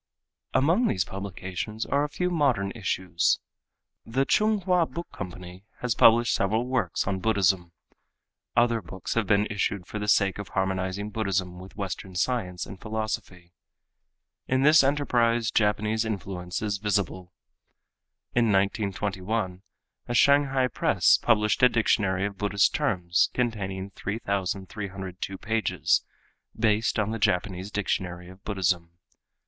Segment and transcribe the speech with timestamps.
[0.55, 3.39] Among these publications are a few modern issues.
[4.03, 7.71] The Chung Hua Book Company has published several works on Buddhism.
[8.55, 12.81] Other books have been issued for the sake of harmonizing Buddhism with western science and
[12.81, 13.53] philosophy.
[14.47, 17.31] In this enterprise Japanese influence is visible.
[18.33, 19.61] In 1921
[20.07, 26.03] a Shanghai press published a dictionary of Buddhist terms containing 3302 pages,
[26.57, 28.93] based on the Japanese Dictionary of Buddhism.